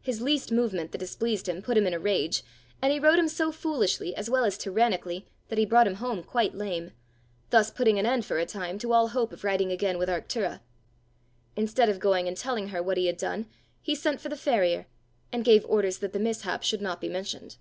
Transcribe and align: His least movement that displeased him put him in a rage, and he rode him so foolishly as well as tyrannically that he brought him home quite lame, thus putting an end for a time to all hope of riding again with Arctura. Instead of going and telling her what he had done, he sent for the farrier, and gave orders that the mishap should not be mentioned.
His 0.00 0.20
least 0.22 0.52
movement 0.52 0.92
that 0.92 0.98
displeased 0.98 1.48
him 1.48 1.60
put 1.60 1.76
him 1.76 1.84
in 1.84 1.92
a 1.92 1.98
rage, 1.98 2.44
and 2.80 2.92
he 2.92 3.00
rode 3.00 3.18
him 3.18 3.26
so 3.26 3.50
foolishly 3.50 4.14
as 4.14 4.30
well 4.30 4.44
as 4.44 4.56
tyrannically 4.56 5.26
that 5.48 5.58
he 5.58 5.64
brought 5.66 5.88
him 5.88 5.96
home 5.96 6.22
quite 6.22 6.54
lame, 6.54 6.92
thus 7.50 7.72
putting 7.72 7.98
an 7.98 8.06
end 8.06 8.24
for 8.24 8.38
a 8.38 8.46
time 8.46 8.78
to 8.78 8.92
all 8.92 9.08
hope 9.08 9.32
of 9.32 9.42
riding 9.42 9.72
again 9.72 9.98
with 9.98 10.08
Arctura. 10.08 10.60
Instead 11.56 11.88
of 11.88 11.98
going 11.98 12.28
and 12.28 12.36
telling 12.36 12.68
her 12.68 12.84
what 12.84 12.96
he 12.98 13.06
had 13.08 13.16
done, 13.16 13.46
he 13.82 13.96
sent 13.96 14.20
for 14.20 14.28
the 14.28 14.36
farrier, 14.36 14.86
and 15.32 15.44
gave 15.44 15.66
orders 15.66 15.98
that 15.98 16.12
the 16.12 16.20
mishap 16.20 16.62
should 16.62 16.80
not 16.80 17.00
be 17.00 17.08
mentioned. 17.08 17.56